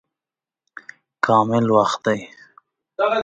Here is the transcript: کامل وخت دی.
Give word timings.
کامل 1.25 1.65
وخت 1.75 1.95
دی. 2.05 2.19